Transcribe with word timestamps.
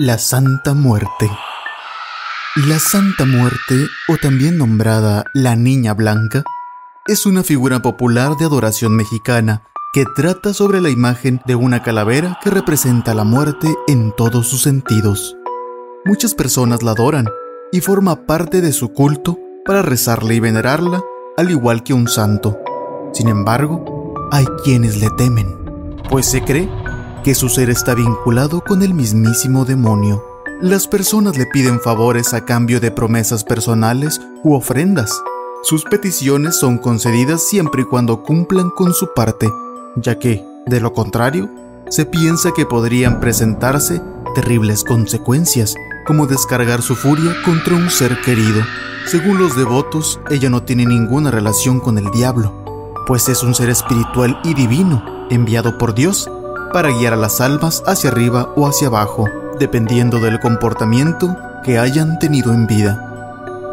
La 0.00 0.16
Santa 0.16 0.74
Muerte. 0.74 1.28
La 2.68 2.78
Santa 2.78 3.24
Muerte, 3.24 3.88
o 4.06 4.16
también 4.16 4.56
nombrada 4.56 5.24
la 5.34 5.56
Niña 5.56 5.92
Blanca, 5.92 6.44
es 7.08 7.26
una 7.26 7.42
figura 7.42 7.82
popular 7.82 8.36
de 8.36 8.44
adoración 8.44 8.94
mexicana 8.94 9.64
que 9.92 10.04
trata 10.14 10.54
sobre 10.54 10.80
la 10.80 10.88
imagen 10.88 11.40
de 11.46 11.56
una 11.56 11.82
calavera 11.82 12.38
que 12.44 12.48
representa 12.50 13.12
la 13.12 13.24
muerte 13.24 13.74
en 13.88 14.14
todos 14.16 14.46
sus 14.46 14.62
sentidos. 14.62 15.36
Muchas 16.04 16.32
personas 16.32 16.84
la 16.84 16.92
adoran 16.92 17.26
y 17.72 17.80
forma 17.80 18.24
parte 18.24 18.60
de 18.60 18.70
su 18.70 18.92
culto 18.92 19.36
para 19.64 19.82
rezarle 19.82 20.36
y 20.36 20.40
venerarla, 20.40 21.02
al 21.36 21.50
igual 21.50 21.82
que 21.82 21.92
un 21.92 22.06
santo. 22.06 22.56
Sin 23.12 23.26
embargo, 23.26 24.14
hay 24.30 24.46
quienes 24.62 25.00
le 25.00 25.10
temen, 25.18 25.58
pues 26.08 26.26
se 26.26 26.44
cree 26.44 26.70
que 27.22 27.34
su 27.34 27.48
ser 27.48 27.70
está 27.70 27.94
vinculado 27.94 28.62
con 28.62 28.82
el 28.82 28.94
mismísimo 28.94 29.64
demonio. 29.64 30.24
Las 30.60 30.88
personas 30.88 31.36
le 31.36 31.46
piden 31.46 31.80
favores 31.80 32.34
a 32.34 32.44
cambio 32.44 32.80
de 32.80 32.90
promesas 32.90 33.44
personales 33.44 34.20
u 34.42 34.54
ofrendas. 34.54 35.22
Sus 35.62 35.84
peticiones 35.84 36.58
son 36.58 36.78
concedidas 36.78 37.42
siempre 37.42 37.82
y 37.82 37.84
cuando 37.84 38.22
cumplan 38.22 38.70
con 38.70 38.92
su 38.92 39.12
parte, 39.14 39.48
ya 39.96 40.18
que, 40.18 40.44
de 40.66 40.80
lo 40.80 40.92
contrario, 40.92 41.48
se 41.88 42.06
piensa 42.06 42.52
que 42.52 42.66
podrían 42.66 43.20
presentarse 43.20 44.00
terribles 44.34 44.84
consecuencias, 44.84 45.74
como 46.06 46.26
descargar 46.26 46.82
su 46.82 46.94
furia 46.96 47.34
contra 47.44 47.74
un 47.74 47.90
ser 47.90 48.20
querido. 48.20 48.62
Según 49.06 49.38
los 49.38 49.56
devotos, 49.56 50.20
ella 50.30 50.50
no 50.50 50.62
tiene 50.62 50.86
ninguna 50.86 51.30
relación 51.30 51.80
con 51.80 51.98
el 51.98 52.10
diablo, 52.10 52.94
pues 53.06 53.28
es 53.28 53.42
un 53.42 53.54
ser 53.54 53.70
espiritual 53.70 54.38
y 54.44 54.54
divino, 54.54 55.26
enviado 55.30 55.78
por 55.78 55.94
Dios 55.94 56.30
para 56.72 56.90
guiar 56.90 57.14
a 57.14 57.16
las 57.16 57.40
almas 57.40 57.82
hacia 57.86 58.10
arriba 58.10 58.48
o 58.56 58.66
hacia 58.66 58.88
abajo, 58.88 59.26
dependiendo 59.58 60.20
del 60.20 60.40
comportamiento 60.40 61.36
que 61.64 61.78
hayan 61.78 62.18
tenido 62.18 62.52
en 62.52 62.66
vida. 62.66 63.04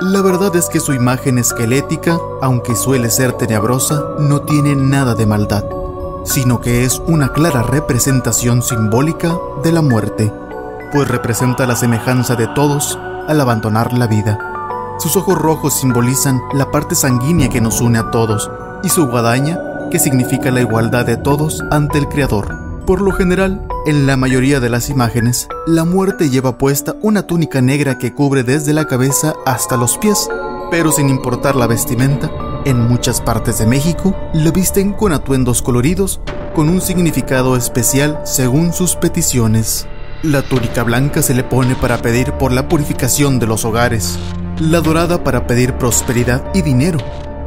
La 0.00 0.20
verdad 0.20 0.54
es 0.56 0.68
que 0.68 0.80
su 0.80 0.92
imagen 0.92 1.38
esquelética, 1.38 2.18
aunque 2.40 2.74
suele 2.74 3.10
ser 3.10 3.32
tenebrosa, 3.34 4.02
no 4.18 4.42
tiene 4.42 4.74
nada 4.74 5.14
de 5.14 5.26
maldad, 5.26 5.64
sino 6.24 6.60
que 6.60 6.84
es 6.84 7.00
una 7.06 7.32
clara 7.32 7.62
representación 7.62 8.62
simbólica 8.62 9.36
de 9.62 9.72
la 9.72 9.82
muerte, 9.82 10.32
pues 10.92 11.08
representa 11.08 11.66
la 11.66 11.76
semejanza 11.76 12.34
de 12.34 12.48
todos 12.48 12.98
al 13.28 13.40
abandonar 13.40 13.92
la 13.92 14.06
vida. 14.06 14.38
Sus 14.98 15.16
ojos 15.16 15.38
rojos 15.38 15.74
simbolizan 15.74 16.40
la 16.52 16.70
parte 16.70 16.94
sanguínea 16.94 17.48
que 17.48 17.60
nos 17.60 17.80
une 17.80 17.98
a 17.98 18.10
todos, 18.10 18.50
y 18.82 18.88
su 18.88 19.06
guadaña, 19.06 19.58
que 19.90 19.98
significa 19.98 20.50
la 20.50 20.60
igualdad 20.60 21.06
de 21.06 21.16
todos 21.16 21.62
ante 21.70 21.98
el 21.98 22.08
Creador. 22.08 22.61
Por 22.86 23.00
lo 23.00 23.12
general, 23.12 23.62
en 23.86 24.06
la 24.06 24.16
mayoría 24.16 24.58
de 24.58 24.68
las 24.68 24.90
imágenes, 24.90 25.46
la 25.66 25.84
muerte 25.84 26.30
lleva 26.30 26.58
puesta 26.58 26.96
una 27.00 27.26
túnica 27.28 27.60
negra 27.60 27.96
que 27.96 28.12
cubre 28.12 28.42
desde 28.42 28.72
la 28.72 28.86
cabeza 28.86 29.34
hasta 29.46 29.76
los 29.76 29.98
pies, 29.98 30.28
pero 30.68 30.90
sin 30.90 31.08
importar 31.08 31.54
la 31.54 31.68
vestimenta, 31.68 32.28
en 32.64 32.80
muchas 32.80 33.20
partes 33.20 33.58
de 33.58 33.66
México 33.66 34.16
la 34.34 34.50
visten 34.50 34.92
con 34.92 35.12
atuendos 35.12 35.62
coloridos 35.62 36.20
con 36.56 36.68
un 36.68 36.80
significado 36.80 37.56
especial 37.56 38.20
según 38.24 38.72
sus 38.72 38.96
peticiones. 38.96 39.86
La 40.24 40.42
túnica 40.42 40.82
blanca 40.82 41.22
se 41.22 41.34
le 41.34 41.44
pone 41.44 41.76
para 41.76 41.98
pedir 41.98 42.32
por 42.32 42.50
la 42.50 42.68
purificación 42.68 43.38
de 43.38 43.46
los 43.46 43.64
hogares, 43.64 44.18
la 44.58 44.80
dorada 44.80 45.22
para 45.22 45.46
pedir 45.46 45.74
prosperidad 45.74 46.44
y 46.52 46.62
dinero, 46.62 46.98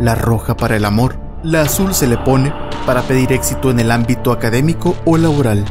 la 0.00 0.14
roja 0.14 0.56
para 0.56 0.76
el 0.76 0.84
amor, 0.84 1.23
la 1.44 1.60
azul 1.60 1.94
se 1.94 2.06
le 2.06 2.16
pone 2.16 2.52
para 2.86 3.02
pedir 3.02 3.30
éxito 3.32 3.70
en 3.70 3.78
el 3.78 3.90
ámbito 3.90 4.32
académico 4.32 4.96
o 5.04 5.18
laboral, 5.18 5.62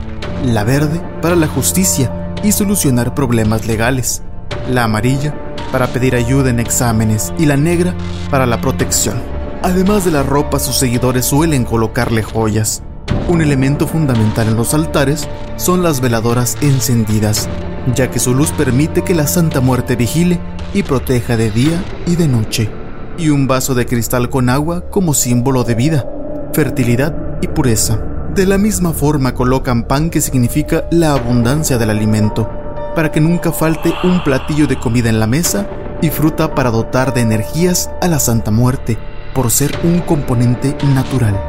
la 0.45 0.63
verde 0.63 1.01
para 1.21 1.35
la 1.35 1.47
justicia 1.47 2.33
y 2.43 2.51
solucionar 2.51 3.15
problemas 3.15 3.65
legales, 3.65 4.21
la 4.69 4.83
amarilla 4.83 5.33
para 5.71 5.87
pedir 5.87 6.15
ayuda 6.15 6.51
en 6.51 6.59
exámenes 6.59 7.33
y 7.39 7.47
la 7.47 7.57
negra 7.57 7.95
para 8.29 8.45
la 8.45 8.61
protección. 8.61 9.19
Además 9.63 10.05
de 10.05 10.11
la 10.11 10.21
ropa, 10.21 10.59
sus 10.59 10.77
seguidores 10.77 11.25
suelen 11.25 11.63
colocarle 11.63 12.21
joyas. 12.21 12.83
Un 13.27 13.41
elemento 13.41 13.87
fundamental 13.87 14.49
en 14.49 14.57
los 14.57 14.75
altares 14.75 15.27
son 15.55 15.81
las 15.81 16.01
veladoras 16.01 16.55
encendidas, 16.61 17.49
ya 17.95 18.11
que 18.11 18.19
su 18.19 18.35
luz 18.35 18.51
permite 18.51 19.03
que 19.03 19.15
la 19.15 19.25
Santa 19.25 19.59
Muerte 19.59 19.95
vigile 19.95 20.39
y 20.73 20.83
proteja 20.83 21.35
de 21.35 21.49
día 21.49 21.83
y 22.05 22.15
de 22.15 22.27
noche 22.27 22.82
y 23.17 23.29
un 23.29 23.47
vaso 23.47 23.75
de 23.75 23.85
cristal 23.85 24.29
con 24.29 24.49
agua 24.49 24.89
como 24.89 25.13
símbolo 25.13 25.63
de 25.63 25.75
vida, 25.75 26.05
fertilidad 26.53 27.15
y 27.41 27.47
pureza. 27.47 27.99
De 28.33 28.45
la 28.45 28.57
misma 28.57 28.93
forma 28.93 29.33
colocan 29.33 29.83
pan 29.83 30.09
que 30.09 30.21
significa 30.21 30.85
la 30.91 31.13
abundancia 31.13 31.77
del 31.77 31.91
alimento, 31.91 32.49
para 32.95 33.11
que 33.11 33.21
nunca 33.21 33.51
falte 33.51 33.93
un 34.03 34.23
platillo 34.23 34.67
de 34.67 34.79
comida 34.79 35.09
en 35.09 35.19
la 35.19 35.27
mesa 35.27 35.67
y 36.01 36.09
fruta 36.09 36.55
para 36.55 36.71
dotar 36.71 37.13
de 37.13 37.21
energías 37.21 37.89
a 38.01 38.07
la 38.07 38.19
Santa 38.19 38.51
Muerte, 38.51 38.97
por 39.33 39.51
ser 39.51 39.77
un 39.83 39.99
componente 39.99 40.75
natural. 40.93 41.39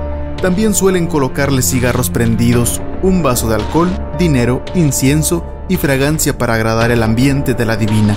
También 0.41 0.75
suelen 0.75 1.07
colocarle 1.07 1.63
cigarros 1.63 2.11
prendidos, 2.11 2.83
un 3.03 3.23
vaso 3.23 3.49
de 3.49 3.55
alcohol, 3.55 3.89
dinero, 4.19 4.63
incienso 4.75 5.45
y 5.69 5.77
fragancia 5.77 6.37
para 6.37 6.55
agradar 6.55 6.91
el 6.91 7.03
ambiente 7.03 7.55
de 7.55 7.65
la 7.65 7.77
divina. 7.77 8.17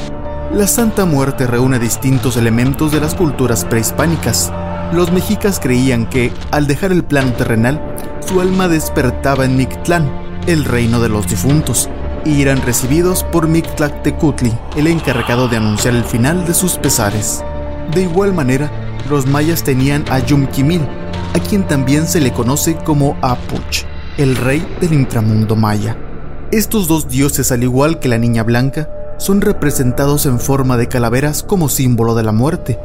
La 0.54 0.66
Santa 0.66 1.06
Muerte 1.06 1.46
reúne 1.46 1.78
distintos 1.78 2.38
elementos 2.38 2.94
de 2.94 3.02
las 3.02 3.16
culturas 3.16 3.66
prehispánicas. 3.66 4.52
Los 4.94 5.12
mexicas 5.12 5.60
creían 5.60 6.10
que, 6.10 6.32
al 6.52 6.68
dejar 6.68 6.94
el 6.94 7.04
plano 7.04 7.34
terrenal, 7.34 7.82
su 8.26 8.40
alma 8.40 8.70
despertaba 8.70 9.44
en 9.44 9.58
Mictlán, 9.58 10.10
el 10.48 10.64
reino 10.64 11.02
de 11.02 11.10
los 11.10 11.28
difuntos, 11.28 11.90
y 12.24 12.42
eran 12.42 12.62
recibidos 12.62 13.26
por 13.26 13.50
Mictlactecutli, 13.50 14.54
el 14.78 14.88
encargado 14.88 15.50
de 15.50 15.58
anunciar 15.58 15.94
el 15.96 16.06
final 16.06 16.48
de 16.48 16.54
sus 16.54 16.78
pesares. 16.78 17.44
De 17.94 18.04
igual 18.04 18.34
manera, 18.34 18.72
los 19.10 19.26
mayas 19.26 19.64
tenían 19.64 20.06
a 20.10 20.20
Yumquimil, 20.20 20.82
a 21.36 21.40
quien 21.40 21.68
también 21.68 22.08
se 22.08 22.22
le 22.22 22.32
conoce 22.32 22.78
como 22.78 23.18
Apuch, 23.22 23.84
el 24.18 24.38
rey 24.38 24.66
del 24.80 24.94
inframundo 24.94 25.58
maya. 25.58 25.98
Estos 26.52 26.88
dos 26.88 27.10
dioses, 27.10 27.52
al 27.52 27.64
igual 27.64 28.00
que 28.00 28.08
la 28.08 28.18
Niña 28.18 28.44
Blanca, 28.44 28.90
son 29.18 29.42
representados 29.42 30.26
en 30.26 30.40
forma 30.40 30.78
de 30.78 30.88
calaveras 30.88 31.44
como 31.44 31.70
símbolo 31.70 32.16
de 32.16 32.24
la 32.24 32.32
muerte. 32.32 32.80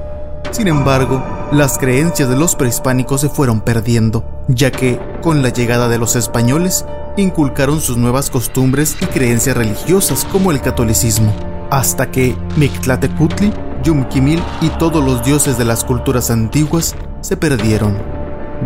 Sin 0.51 0.69
embargo, 0.69 1.23
las 1.53 1.79
creencias 1.79 2.29
de 2.29 2.37
los 2.37 2.57
prehispánicos 2.57 3.21
se 3.21 3.29
fueron 3.29 3.61
perdiendo, 3.61 4.25
ya 4.49 4.71
que, 4.71 5.01
con 5.23 5.43
la 5.43 5.49
llegada 5.49 5.89
de 5.89 5.99
los 5.99 6.17
españoles, 6.17 6.85
inculcaron 7.17 7.81
sus 7.81 7.97
nuevas 7.97 8.31
costumbres 8.31 8.97
y 9.01 9.07
creencias 9.07 9.57
religiosas 9.57 10.27
como 10.31 10.51
el 10.51 10.61
catolicismo, 10.61 11.33
hasta 11.71 12.11
que 12.11 12.37
Mictlatecutli, 12.57 13.53
Yumquimil 13.83 14.43
y 14.61 14.69
todos 14.71 15.05
los 15.05 15.25
dioses 15.25 15.59
de 15.59 15.65
las 15.65 15.85
culturas 15.85 16.31
antiguas 16.31 16.95
se 17.21 17.37
perdieron, 17.37 17.99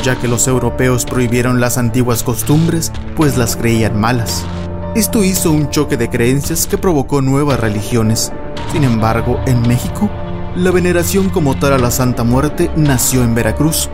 ya 0.03 0.17
que 0.17 0.29
los 0.29 0.49
europeos 0.49 1.05
prohibieron 1.05 1.61
las 1.61 1.79
antiguas 1.79 2.23
costumbres, 2.23 2.93
pues 3.17 3.37
las 3.37 3.57
creían 3.57 3.99
malas. 3.99 4.45
Esto 4.97 5.23
hizo 5.23 5.53
un 5.53 5.69
choque 5.69 5.99
de 5.99 6.09
creencias 6.09 6.67
que 6.67 6.79
provocó 6.79 7.21
nuevas 7.21 7.61
religiones. 7.61 8.33
Sin 8.73 8.83
embargo, 8.83 9.39
en 9.47 9.61
México, 9.61 10.09
la 10.57 10.71
veneración 10.71 11.29
como 11.29 11.55
tal 11.59 11.75
a 11.75 11.79
la 11.79 11.91
Santa 11.91 12.25
Muerte 12.25 12.71
nació 12.77 13.23
en 13.23 13.35
Veracruz, 13.35 13.91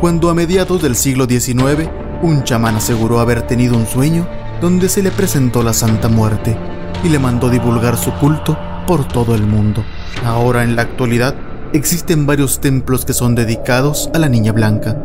cuando 0.00 0.30
a 0.30 0.34
mediados 0.34 0.80
del 0.80 0.96
siglo 0.96 1.26
XIX 1.26 1.90
un 2.22 2.44
chamán 2.44 2.76
aseguró 2.76 3.20
haber 3.20 3.42
tenido 3.42 3.76
un 3.76 3.86
sueño 3.86 4.26
donde 4.62 4.88
se 4.88 5.02
le 5.02 5.10
presentó 5.10 5.62
la 5.62 5.74
Santa 5.74 6.08
Muerte 6.08 6.56
y 7.04 7.10
le 7.10 7.18
mandó 7.18 7.50
divulgar 7.50 7.98
su 7.98 8.10
culto 8.14 8.56
por 8.86 9.06
todo 9.06 9.34
el 9.34 9.42
mundo. 9.42 9.84
Ahora 10.24 10.64
en 10.64 10.76
la 10.76 10.82
actualidad 10.82 11.34
existen 11.74 12.24
varios 12.24 12.58
templos 12.58 13.04
que 13.04 13.12
son 13.12 13.34
dedicados 13.34 14.08
a 14.14 14.18
la 14.18 14.30
Niña 14.30 14.52
Blanca. 14.52 14.96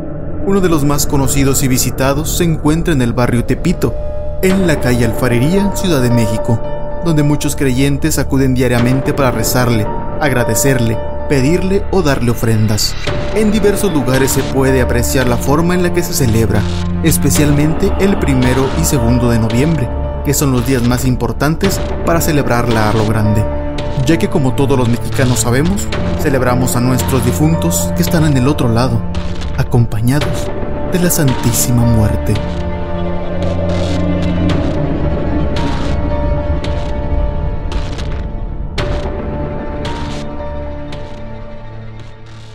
Uno 0.47 0.61
de 0.61 0.69
los 0.69 0.85
más 0.85 1.05
conocidos 1.05 1.63
y 1.63 1.67
visitados 1.67 2.37
se 2.37 2.45
encuentra 2.45 2.93
en 2.93 3.01
el 3.01 3.11
barrio 3.11 3.43
Tepito, 3.43 3.93
en 4.43 4.67
la 4.67 4.81
calle 4.81 5.05
Alfarería, 5.05 5.73
Ciudad 5.73 6.01
de 6.01 6.09
México, 6.09 6.59
donde 7.05 7.23
muchos 7.23 7.55
creyentes 7.55 8.19
acuden 8.19 8.53
diariamente 8.53 9.13
para 9.13 9.31
rezarle, 9.31 9.87
agradecerle, 10.19 10.97
pedirle 11.29 11.85
o 11.91 12.01
darle 12.01 12.31
ofrendas. 12.31 12.93
En 13.35 13.53
diversos 13.53 13.93
lugares 13.93 14.31
se 14.31 14.43
puede 14.43 14.81
apreciar 14.81 15.29
la 15.29 15.37
forma 15.37 15.75
en 15.75 15.83
la 15.83 15.93
que 15.93 16.03
se 16.03 16.13
celebra, 16.13 16.61
especialmente 17.03 17.89
el 18.01 18.19
primero 18.19 18.69
y 18.81 18.83
segundo 18.83 19.29
de 19.29 19.39
noviembre, 19.39 19.89
que 20.25 20.33
son 20.33 20.51
los 20.51 20.67
días 20.67 20.83
más 20.83 21.05
importantes 21.05 21.79
para 22.05 22.19
celebrarla 22.19 22.89
a 22.89 22.93
lo 22.93 23.05
grande, 23.07 23.45
ya 24.05 24.17
que 24.17 24.29
como 24.29 24.55
todos 24.55 24.77
los 24.77 24.89
mexicanos 24.89 25.39
sabemos, 25.39 25.87
celebramos 26.21 26.75
a 26.75 26.81
nuestros 26.81 27.23
difuntos 27.23 27.93
que 27.95 28.01
están 28.01 28.25
en 28.25 28.35
el 28.35 28.49
otro 28.49 28.67
lado, 28.67 29.01
acompañados 29.57 30.51
de 30.91 30.99
la 30.99 31.09
Santísima 31.09 31.85
Muerte. 31.85 32.33